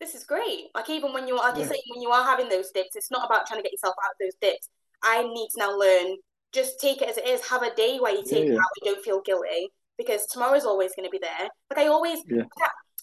[0.00, 0.66] this is great.
[0.74, 1.64] Like even when you are, like yeah.
[1.64, 4.12] you when you are having those dips, it's not about trying to get yourself out
[4.12, 4.68] of those dips.
[5.02, 6.16] I need to now learn.
[6.52, 7.46] Just take it as it is.
[7.48, 8.52] Have a day where you take yeah, yeah.
[8.52, 8.82] it out.
[8.82, 11.48] You don't feel guilty because tomorrow's always going to be there.
[11.70, 12.44] Like I always, yeah.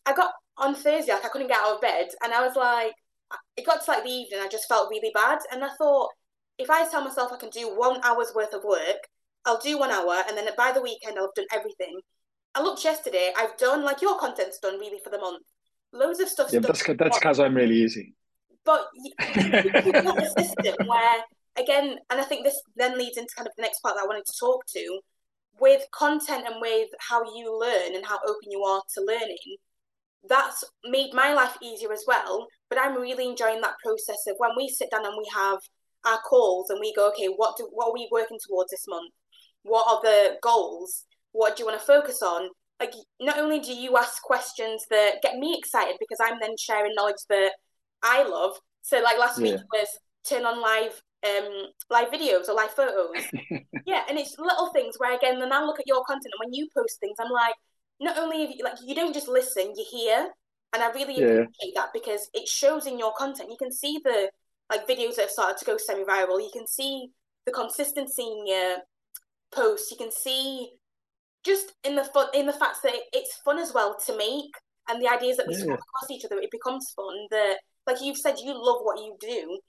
[0.06, 2.94] I got on Thursday, like I couldn't get out of bed, and I was like,
[3.58, 6.10] it got to like the evening, I just felt really bad, and I thought,
[6.58, 9.08] if I tell myself I can do one hour's worth of work,
[9.46, 12.00] I'll do one hour, and then by the weekend I'll have done everything.
[12.56, 13.34] I looked yesterday.
[13.38, 15.44] I've done like your content's done really for the month.
[15.96, 16.50] Loads of stuff.
[16.52, 18.14] Yeah, that's that's because I'm really easy.
[18.66, 18.88] But
[19.36, 21.24] you, got a system where
[21.58, 24.08] again, and I think this then leads into kind of the next part that I
[24.08, 25.00] wanted to talk to
[25.60, 29.58] with content and with how you learn and how open you are to learning.
[30.28, 32.48] That's made my life easier as well.
[32.70, 35.60] But I'm really enjoying that process of when we sit down and we have
[36.06, 39.14] our calls and we go, okay, what do what are we working towards this month?
[39.64, 41.06] What are the goals?
[41.32, 42.50] What do you want to focus on?
[42.80, 46.94] Like, not only do you ask questions that get me excited because I'm then sharing
[46.96, 47.52] knowledge that
[48.04, 48.58] I love.
[48.82, 49.54] So, like last yeah.
[49.54, 49.88] week was
[50.28, 53.24] turn on live um live videos or live photos.
[53.86, 56.54] yeah, and it's little things where again, then I look at your content and when
[56.54, 57.56] you post things, I'm like,
[58.00, 60.30] not only you, like you don't just listen, you hear,
[60.74, 61.44] and I really yeah.
[61.44, 63.50] appreciate that because it shows in your content.
[63.50, 64.30] You can see the
[64.70, 67.10] like videos that have started to go semi-viral, you can see
[67.46, 68.78] the consistency in your
[69.54, 70.72] posts, you can see
[71.46, 74.52] just in the fun in the fact that it's fun as well to make
[74.90, 75.74] and the ideas that we yeah.
[75.74, 77.16] across each other, it becomes fun.
[77.32, 79.60] That like you've said, you love what you do.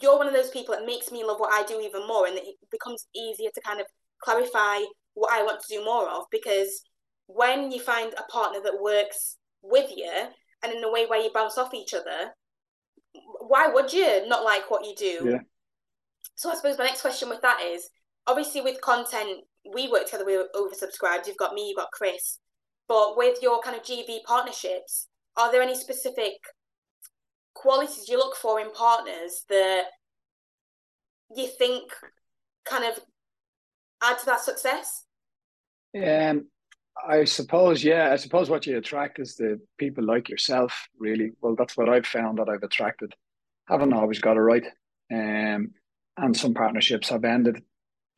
[0.00, 2.36] You're one of those people that makes me love what I do even more, and
[2.36, 3.86] it becomes easier to kind of
[4.22, 4.80] clarify
[5.14, 6.82] what I want to do more of because
[7.26, 10.10] when you find a partner that works with you
[10.62, 12.32] and in a way where you bounce off each other,
[13.40, 15.30] why would you not like what you do?
[15.30, 15.38] Yeah.
[16.34, 17.88] So I suppose my next question with that is
[18.26, 21.26] obviously with content, we work together, we're oversubscribed.
[21.26, 22.38] You've got me, you've got Chris.
[22.88, 26.34] But with your kind of JV partnerships, are there any specific
[27.54, 29.84] qualities you look for in partners that
[31.36, 31.92] you think
[32.64, 32.98] kind of
[34.02, 35.04] add to that success?
[35.96, 36.46] Um,
[37.06, 38.10] I suppose, yeah.
[38.12, 40.88] I suppose what you attract is the people like yourself.
[40.98, 43.14] Really, well, that's what I've found that I've attracted.
[43.68, 44.64] Haven't always got it right,
[45.12, 45.70] um,
[46.16, 47.62] and some partnerships have ended,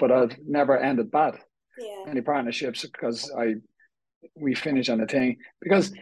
[0.02, 1.38] but I've never ended bad.
[1.78, 2.04] Yeah.
[2.08, 3.54] Any partnerships because I
[4.34, 5.92] we finish on a thing because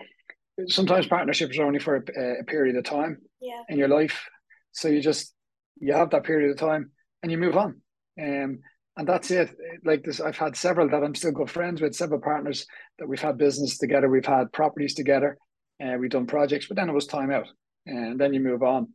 [0.68, 3.60] sometimes partnerships are only for a, a period of time yeah.
[3.68, 4.26] in your life,
[4.72, 5.34] so you just
[5.76, 6.90] you have that period of time
[7.22, 7.82] and you move on.
[8.18, 8.60] Um,
[8.96, 9.50] and that's it.
[9.84, 12.66] Like this, I've had several that I'm still good friends with, several partners
[12.98, 15.36] that we've had business together, we've had properties together,
[15.78, 17.48] and uh, we've done projects, but then it was time out,
[17.84, 18.88] and then you move on.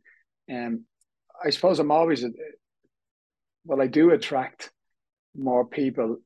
[0.48, 0.80] And
[1.44, 2.24] I suppose I'm always,
[3.64, 4.70] well, I do attract
[5.36, 6.18] more people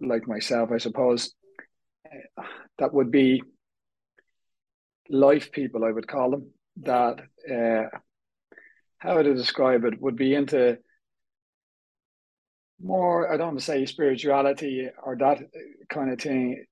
[0.00, 1.34] like myself, I suppose,
[2.78, 3.42] that would be
[5.08, 6.50] life people, I would call them,
[6.82, 7.96] that, uh,
[8.98, 10.78] how to describe it, would be into
[12.82, 15.38] more, I don't want to say spirituality or that
[15.88, 16.64] kind of thing,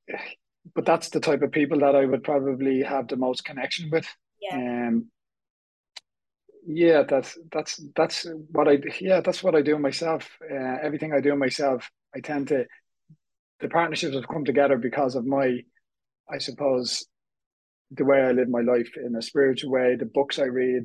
[0.75, 4.07] but that's the type of people that I would probably have the most connection with.
[4.41, 4.57] Yeah.
[4.88, 5.07] Um,
[6.71, 10.29] yeah, that's that's that's what I yeah that's what I do myself.
[10.43, 12.67] Uh, everything I do myself, I tend to
[13.61, 15.61] the partnerships have come together because of my,
[16.31, 17.07] I suppose,
[17.91, 20.85] the way I live my life in a spiritual way, the books I read,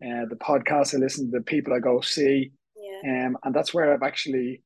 [0.00, 3.26] uh, the podcasts I listen to, the people I go see, yeah.
[3.26, 4.62] Um, and that's where I've actually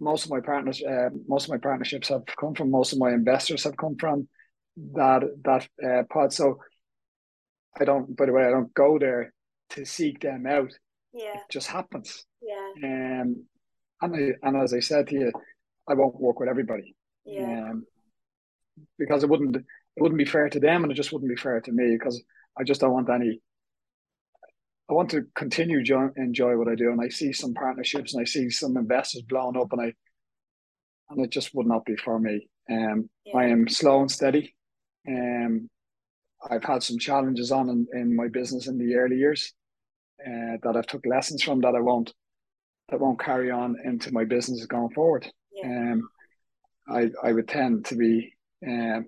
[0.00, 2.72] most of my partners, uh, most of my partnerships have come from.
[2.72, 4.28] Most of my investors have come from
[4.94, 6.32] that that uh, pod.
[6.32, 6.58] So
[7.80, 8.16] I don't.
[8.16, 9.32] By the way, I don't go there
[9.74, 10.72] to seek them out.
[11.12, 12.24] Yeah, it just happens.
[12.40, 13.20] Yeah.
[13.22, 13.44] Um,
[14.00, 15.32] and I, and as I said to you,
[15.88, 16.94] I won't work with everybody.
[17.24, 17.70] Yeah.
[17.70, 17.86] Um,
[18.98, 21.60] because it wouldn't it wouldn't be fair to them, and it just wouldn't be fair
[21.60, 22.22] to me because
[22.58, 23.40] I just don't want any
[24.90, 28.20] I want to continue to enjoy what I do, and I see some partnerships and
[28.20, 29.94] I see some investors blowing up, and I
[31.10, 32.48] and it just would not be for me.
[32.70, 33.36] Um, yeah.
[33.36, 34.54] I am slow and steady.
[35.06, 35.68] Um,
[36.48, 39.52] I've had some challenges on in, in my business in the early years
[40.26, 42.12] uh, that I've took lessons from that I won't
[42.88, 45.30] that won't carry on into my business going forward.
[45.52, 45.66] Yeah.
[45.66, 46.08] Um,
[46.88, 48.34] I I would tend to be
[48.66, 49.06] um,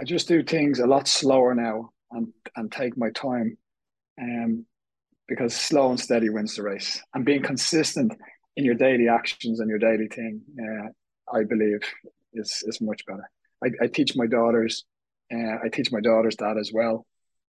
[0.00, 3.56] I just do things a lot slower now and and take my time
[4.20, 4.66] um,
[5.28, 7.02] because slow and steady wins the race.
[7.14, 8.12] And being consistent
[8.56, 11.80] in your daily actions and your daily thing, uh, I believe,
[12.32, 13.28] is is much better.
[13.64, 14.84] I, I teach my daughters,
[15.32, 17.06] uh, I teach my daughters that as well,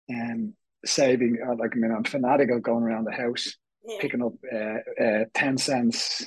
[0.08, 0.54] and um,
[0.86, 1.38] saving.
[1.46, 3.98] Uh, like I mean, I'm fanatical going around the house, yeah.
[4.00, 6.24] picking up uh, uh, ten cents,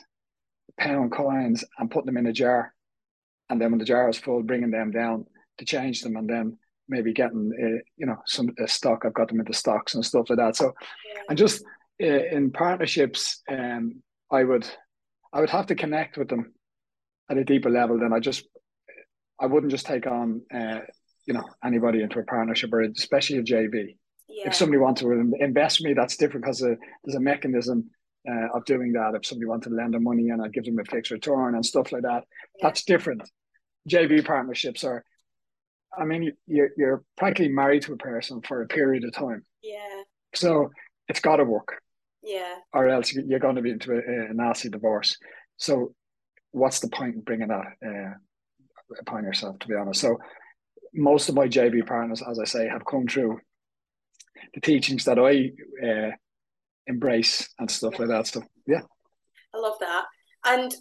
[0.79, 2.73] pound coins, and putting them in a jar,
[3.49, 5.25] and then when the jar is full, bringing them down
[5.57, 9.03] to change them, and then maybe getting uh, you know some uh, stock.
[9.05, 10.55] I've got them into stocks and stuff like that.
[10.55, 10.73] So,
[11.13, 11.21] yeah.
[11.29, 11.63] and just
[12.01, 14.67] uh, in partnerships, um, I would
[15.31, 16.53] I would have to connect with them
[17.29, 18.45] at a deeper level than I just
[19.39, 20.79] I wouldn't just take on uh,
[21.25, 23.95] you know anybody into a partnership or especially a JV.
[24.29, 24.47] Yeah.
[24.47, 27.89] If somebody wants to invest me, that's different because there's a mechanism
[28.29, 29.15] uh, of doing that.
[29.15, 31.65] If somebody wants to lend them money and I give them a fixed return and
[31.65, 32.23] stuff like that,
[32.57, 32.61] yeah.
[32.61, 33.23] that's different.
[33.89, 35.03] JV partnerships are
[35.97, 39.43] I mean, you're you're practically married to a person for a period of time.
[39.63, 40.03] Yeah.
[40.35, 40.69] So
[41.07, 41.81] it's got to work.
[42.21, 42.55] Yeah.
[42.73, 45.17] Or else you're going to be into a, a nasty divorce.
[45.57, 45.93] So
[46.51, 48.13] what's the point in bringing that uh,
[48.99, 49.57] upon yourself?
[49.59, 50.17] To be honest, so
[50.93, 53.39] most of my JV partners, as I say, have come through
[54.53, 55.51] the teachings that I
[55.85, 56.11] uh,
[56.87, 58.27] embrace and stuff like that.
[58.27, 58.81] So yeah.
[59.53, 60.05] I love that.
[60.45, 60.73] And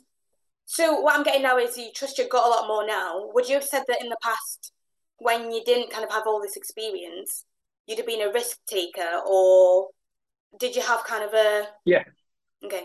[0.65, 3.31] so what I'm getting now is you trust your gut a lot more now.
[3.33, 4.73] Would you have said that in the past
[5.19, 7.45] when you didn't kind of have all this experience,
[7.87, 9.89] you'd have been a risk taker, or
[10.59, 12.05] did you have kind of a yeah?
[12.65, 12.85] Okay.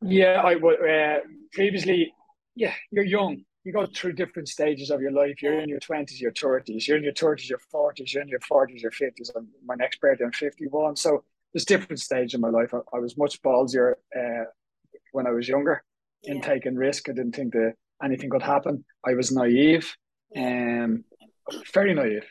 [0.00, 0.78] Yeah, I would.
[0.80, 1.20] Uh,
[1.52, 2.14] previously,
[2.54, 3.44] yeah, you're young.
[3.64, 5.42] You go through different stages of your life.
[5.42, 6.88] You're in your twenties, your thirties.
[6.88, 8.14] You're in your thirties, your forties.
[8.14, 9.30] You're in your forties, your fifties.
[9.36, 10.24] I'm my next birthday.
[10.24, 10.96] I'm fifty-one.
[10.96, 12.72] So there's different stages in my life.
[12.72, 14.44] I, I was much ballsier uh,
[15.12, 15.82] when I was younger.
[16.22, 16.34] yeah.
[16.34, 17.08] in taking risk.
[17.08, 18.84] I didn't think that anything could happen.
[19.06, 19.94] I was naive,
[20.36, 21.04] um,
[21.72, 22.26] very naive.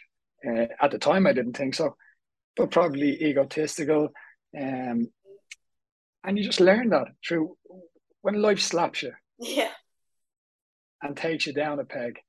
[0.48, 1.96] Uh, at the time, I didn't think so,
[2.56, 4.10] but probably egotistical.
[4.58, 5.10] Um,
[6.24, 7.58] and you just learn that through
[8.22, 9.14] when life slaps you.
[9.40, 9.72] Yeah.
[11.02, 12.20] And takes you down a peg.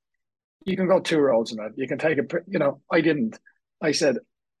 [0.65, 1.71] You can go two roads in that.
[1.75, 3.39] You can take a, you know, I didn't.
[3.81, 4.17] I said,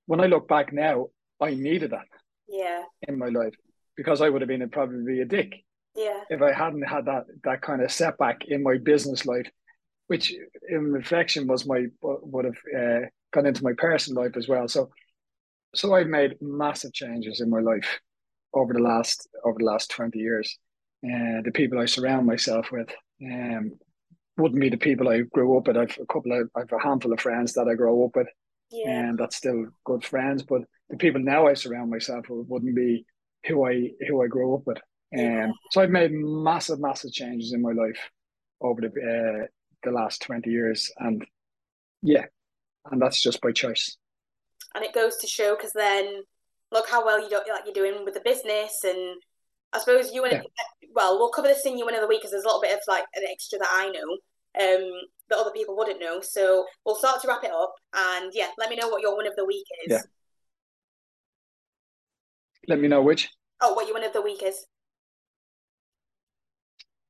[0.07, 1.07] when I look back now,
[1.39, 2.07] I needed that.
[2.47, 2.83] Yeah.
[3.07, 3.53] In my life
[3.99, 5.51] because I would have been probably a dick.
[5.93, 6.21] Yeah.
[6.29, 9.49] If I hadn't had that that kind of setback in my business life,
[10.07, 10.33] which
[10.69, 14.69] in reflection was my would have uh, gone into my personal life as well.
[14.69, 14.89] So,
[15.75, 17.99] so I've made massive changes in my life
[18.53, 20.57] over the last over the last twenty years.
[21.03, 22.89] And uh, the people I surround myself with
[23.21, 23.73] um,
[24.39, 25.77] wouldn't be the people I grew up with.
[25.77, 28.27] I've a couple of I've a handful of friends that I grew up with,
[28.71, 28.89] yeah.
[28.89, 30.43] and that's still good friends.
[30.43, 33.05] But the people now I surround myself with wouldn't be
[33.45, 34.79] who I who I grew up with.
[35.17, 37.99] Um, so I've made massive, massive changes in my life
[38.61, 39.47] over the uh,
[39.83, 41.25] the last twenty years, and
[42.01, 42.25] yeah,
[42.91, 43.97] and that's just by choice.
[44.75, 46.23] And it goes to show because then
[46.71, 49.21] look how well you don't like you're doing with the business, and
[49.73, 50.41] I suppose you and yeah.
[50.93, 53.05] well, we'll cover this in you another week because there's a little bit of like
[53.15, 54.17] an extra that I know
[54.59, 54.91] um,
[55.29, 56.21] that other people wouldn't know.
[56.21, 59.27] So we'll start to wrap it up, and yeah, let me know what your win
[59.27, 59.91] of the week is.
[59.91, 60.01] Yeah.
[62.67, 63.29] Let me know which.
[63.61, 64.65] Oh, what your win of the week is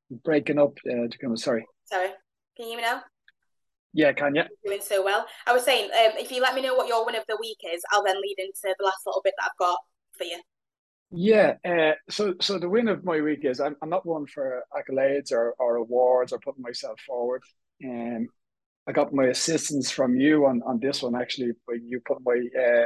[0.09, 0.77] breaking up.
[0.89, 1.65] Uh, sorry.
[1.85, 2.09] Sorry.
[2.57, 3.01] Can you hear me now?
[3.93, 4.43] Yeah, can you?
[4.65, 5.25] Doing so well.
[5.47, 7.57] I was saying, um, if you let me know what your win of the week
[7.73, 9.79] is, I'll then lead into the last little bit that I've got
[10.17, 10.39] for you.
[11.11, 14.63] Yeah, uh, so so the win of my week is I'm, I'm not one for
[14.73, 17.41] accolades or, or awards or putting myself forward.
[17.83, 18.27] Um,
[18.87, 22.85] I got my assistance from you on, on this one actually, you put my uh,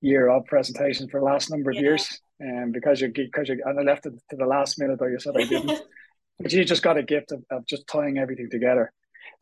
[0.00, 1.82] year of presentation for the last number of yeah.
[1.82, 4.98] years, and um, because you because you and I left it to the last minute,
[5.00, 5.80] or you said I didn't.
[6.38, 8.92] but you just got a gift of, of just tying everything together.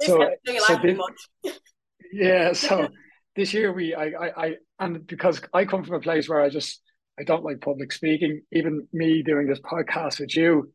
[0.01, 0.31] so,
[0.67, 0.99] so this,
[2.13, 2.89] yeah, so
[3.35, 6.49] this year we I, I I and because I come from a place where I
[6.49, 6.81] just
[7.19, 8.43] I don't like public speaking.
[8.53, 10.73] Even me doing this podcast with you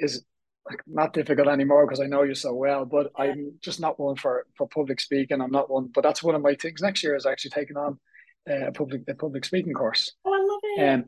[0.00, 0.24] is
[0.68, 2.84] like not difficult anymore because I know you so well.
[2.84, 3.12] But.
[3.16, 5.40] I'm just not one for for public speaking.
[5.40, 5.90] I'm not one.
[5.94, 6.80] But that's one of my things.
[6.80, 7.98] Next year is actually taking on
[8.48, 10.12] uh, a public a public speaking course.
[10.24, 10.92] Oh, I love it.
[10.92, 11.04] Um,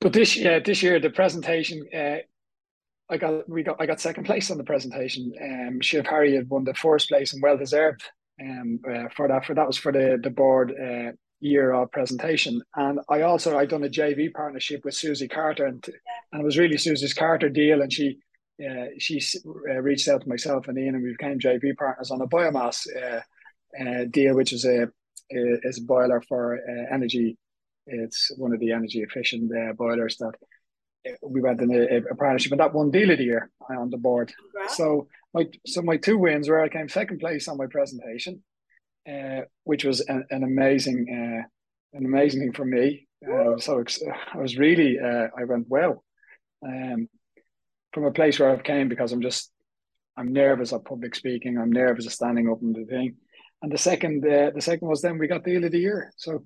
[0.00, 2.18] but this year, this year the presentation, uh,
[3.08, 5.32] I got we got I got second place on the presentation.
[5.40, 8.02] Um, Shiv Harry had won the first place and well deserved.
[8.40, 11.12] Um, uh, for that for that was for the the board uh,
[11.44, 12.62] year of presentation.
[12.74, 15.84] And I also I done a JV partnership with Susie Carter, and
[16.32, 18.18] and it was really Susie's Carter deal, and she.
[18.64, 19.20] Uh, she
[19.68, 22.86] uh, reached out to myself and Ian, and we became JV partners on a biomass
[22.96, 23.20] uh,
[23.82, 24.86] uh, deal, which is a
[25.28, 27.36] is a boiler for uh, energy
[27.86, 30.32] it's one of the energy efficient uh, boilers that
[31.22, 33.98] we went in a, a, partnership, and that one deal of the year on the
[33.98, 34.32] board.
[34.68, 38.42] So my so my two wins were I came second place on my presentation,
[39.64, 41.48] which was an, an amazing uh,
[41.96, 43.06] an amazing thing for me.
[43.24, 43.82] Uh, so
[44.32, 46.04] I was really uh, I went well,
[46.66, 47.08] um,
[47.92, 49.50] from a place where I've came because I'm just
[50.16, 51.58] I'm nervous of public speaking.
[51.58, 53.16] I'm nervous of standing up and the thing.
[53.62, 56.12] And the second uh, the second was then we got deal of the year.
[56.16, 56.44] So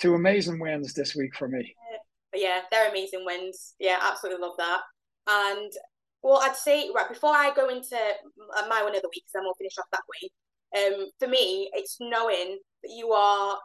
[0.00, 1.74] two amazing wins this week for me.
[2.34, 3.74] Yeah, they're amazing wins.
[3.78, 4.80] Yeah, absolutely love that.
[5.28, 5.72] And
[6.22, 7.96] well, I'd say right before I go into
[8.68, 10.30] my win of the week, then we'll finish off that way.
[10.76, 13.58] Um, for me, it's knowing that you are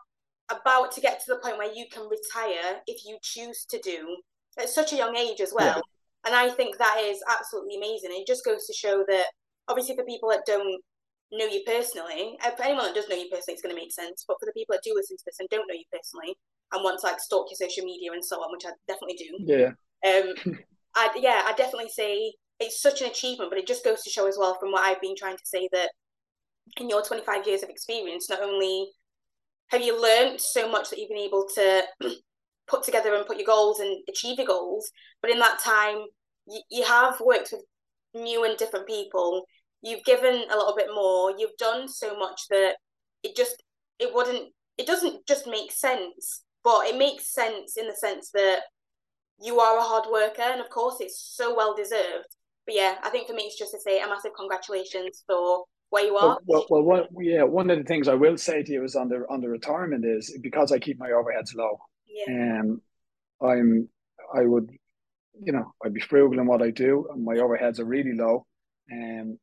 [0.50, 4.18] about to get to the point where you can retire if you choose to do
[4.58, 5.76] at such a young age as well.
[5.76, 5.82] Yeah.
[6.26, 8.12] And I think that is absolutely amazing.
[8.12, 9.26] It just goes to show that
[9.68, 10.82] obviously for people that don't
[11.32, 13.92] know you personally, uh, for anyone that does know you personally, it's going to make
[13.92, 14.26] sense.
[14.28, 16.36] But for the people that do listen to this and don't know you personally
[16.74, 19.38] and want to like stalk your social media and so on, which I definitely do.
[19.46, 19.72] Yeah.
[20.06, 20.58] Um,
[20.96, 24.28] I yeah, I definitely say it's such an achievement, but it just goes to show
[24.28, 25.92] as well from what I've been trying to say that
[26.78, 28.90] in your 25 years of experience, not only
[29.68, 31.84] have you learned so much that you've been able to
[32.68, 34.90] put together and put your goals and achieve your goals,
[35.22, 36.06] but in that time,
[36.48, 37.62] you, you have worked with
[38.14, 39.46] new and different people.
[39.82, 41.34] You've given a little bit more.
[41.38, 42.76] You've done so much that
[43.24, 43.64] it just
[44.00, 48.60] it wouldn't it doesn't just make sense but it makes sense in the sense that
[49.42, 52.28] you are a hard worker and of course it's so well deserved.
[52.66, 56.06] But yeah i think for me it's just to say a massive congratulations for where
[56.06, 58.84] you are well, well, well yeah one of the things i will say to you
[58.84, 61.78] is on the on the retirement is because i keep my overheads low
[62.08, 62.60] yeah.
[62.60, 62.82] um
[63.42, 63.88] i'm
[64.36, 64.70] i would
[65.42, 68.46] you know i'd be frugal in what i do and my overheads are really low
[68.92, 69.38] um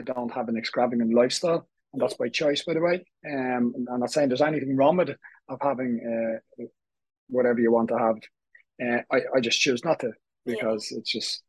[0.00, 3.04] I don't have an extravagant lifestyle, and that's by choice, by the way.
[3.28, 5.10] Um, I'm not saying there's anything wrong with
[5.48, 6.00] of having
[6.60, 6.64] uh,
[7.28, 8.16] whatever you want to have.
[8.82, 10.12] Uh, I, I just choose not to
[10.46, 10.98] because yeah.
[10.98, 11.42] it's just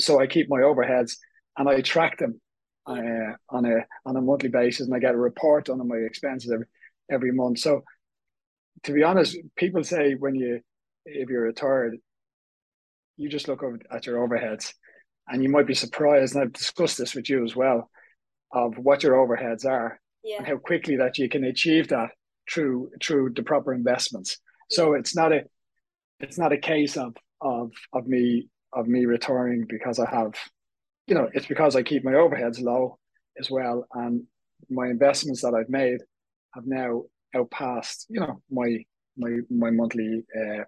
[0.00, 1.16] so I keep my overheads
[1.56, 2.40] and I track them
[2.88, 6.50] uh, on a on a monthly basis, and I get a report on my expenses
[6.50, 6.66] every
[7.10, 7.58] every month.
[7.58, 7.82] So,
[8.84, 10.60] to be honest, people say when you
[11.04, 11.98] if you're retired,
[13.16, 14.72] you just look at your overheads,
[15.28, 16.34] and you might be surprised.
[16.34, 17.90] And I've discussed this with you as well,
[18.52, 20.38] of what your overheads are yeah.
[20.38, 22.10] and how quickly that you can achieve that
[22.50, 24.38] through through the proper investments.
[24.70, 25.42] So it's not a
[26.20, 30.34] it's not a case of of of me of me retiring because I have
[31.08, 32.98] you know, it's because I keep my overheads low
[33.40, 34.22] as well, and
[34.68, 36.00] my investments that I've made
[36.54, 37.04] have now
[37.34, 38.84] outpassed, you know, my
[39.16, 40.64] my my monthly uh,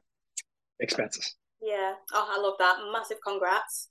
[0.81, 1.37] expenses.
[1.61, 1.93] Yeah.
[2.13, 2.79] Oh, I love that.
[2.91, 3.91] Massive congrats.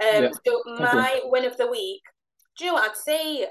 [0.00, 0.30] Um, yeah.
[0.46, 2.02] So my win of the week.
[2.56, 3.48] Do you know what I'd say?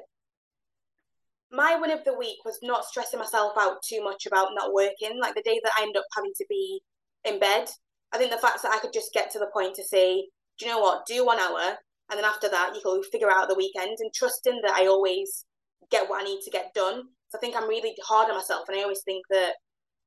[1.52, 5.20] My win of the week was not stressing myself out too much about not working.
[5.20, 6.82] Like the day that I end up having to be
[7.26, 7.70] in bed,
[8.14, 10.28] I think the fact that I could just get to the point to say,
[10.58, 11.06] do you know what?
[11.06, 11.76] Do one hour,
[12.10, 15.46] and then after that you can figure out the weekend and trusting that I always
[15.92, 17.04] get what I need to get done.
[17.30, 19.54] So I think I'm really hard on myself, and I always think that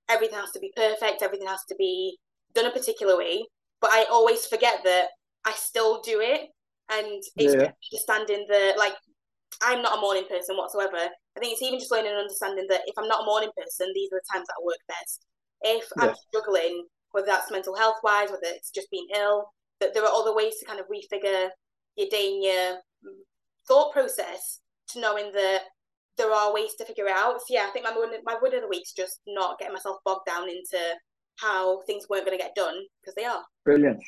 [0.09, 2.19] everything has to be perfect, everything has to be
[2.55, 3.45] done a particular way.
[3.81, 5.07] But I always forget that
[5.45, 6.49] I still do it,
[6.91, 7.71] and it's yeah.
[7.93, 8.95] understanding that like
[9.63, 10.97] I'm not a morning person whatsoever.
[11.37, 13.89] I think it's even just learning and understanding that if I'm not a morning person,
[13.95, 15.27] these are the times that I work best.
[15.63, 16.09] If yeah.
[16.09, 19.47] I'm struggling, whether that's mental health wise, whether it's just being ill,
[19.81, 21.49] that there are other ways to kind of refigure
[21.97, 22.79] your day and your
[23.69, 25.63] thought process to knowing that
[26.19, 27.41] there are ways to figure it out.
[27.41, 29.99] So yeah, I think my word, my word of the week's just not getting myself
[30.05, 30.79] bogged down into
[31.37, 33.43] how things weren't going to get done because they are.
[33.65, 34.03] Brilliant.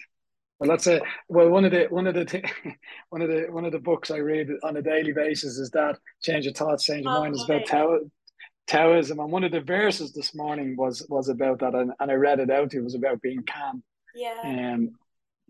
[0.58, 1.02] Well, that's it.
[1.28, 2.44] Well, one of the one of the th-
[3.10, 5.98] one of the one of the books I read on a daily basis is that
[6.22, 7.98] change your thoughts, change your oh, mind is about Tao,
[8.66, 12.14] Taoism, and one of the verses this morning was was about that, and, and I
[12.14, 12.74] read it out.
[12.74, 13.82] It was about being calm.
[14.14, 14.40] Yeah.
[14.44, 14.92] Um,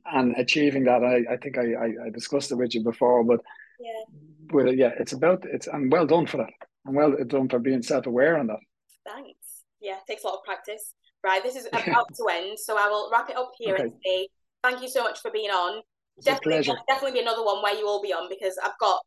[0.07, 1.03] and achieving that.
[1.03, 3.41] I, I think I, I, I discussed it with you before, but
[3.81, 4.17] yeah,
[4.53, 6.53] but yeah, it's about it's and well done for that,
[6.87, 8.61] and well done for being self aware on that.
[9.07, 9.65] Thanks.
[9.81, 10.95] Yeah, it takes a lot of practice.
[11.23, 13.85] Right, this is about to end, so I will wrap it up here okay.
[13.85, 14.29] and say
[14.63, 15.83] thank you so much for being on.
[16.17, 19.01] It's definitely, definitely be another one where you will be on because I've got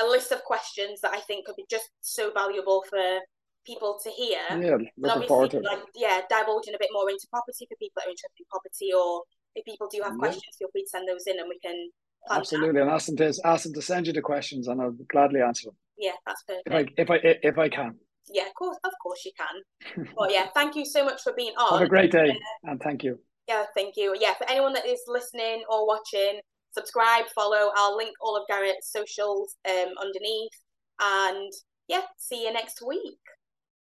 [0.00, 3.18] a list of questions that I think could be just so valuable for
[3.66, 4.38] people to hear.
[4.50, 8.06] Yeah, looking forward to like yeah, divulging a bit more into property for people that
[8.06, 9.22] are interested in property or
[9.54, 11.90] if people do have questions, feel free to send those in and we can.
[12.30, 15.40] Absolutely, and ask them to ask them to send you the questions, and I'll gladly
[15.40, 15.76] answer them.
[15.96, 16.92] Yeah, that's perfect.
[16.98, 17.94] If I if I if I can.
[18.32, 20.06] Yeah, of course, of course you can.
[20.18, 21.78] but yeah, thank you so much for being on.
[21.78, 23.18] Have a great day, and thank you.
[23.48, 24.14] Yeah, thank you.
[24.20, 26.40] Yeah, for anyone that is listening or watching,
[26.72, 27.70] subscribe, follow.
[27.74, 30.52] I'll link all of Garrett's socials um underneath,
[31.00, 31.52] and
[31.88, 33.18] yeah, see you next week.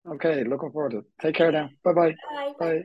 [0.08, 1.06] Okay, looking forward to it.
[1.22, 1.70] Take care now.
[1.84, 2.16] Bye-bye.
[2.30, 2.54] Bye.
[2.60, 2.84] Bye.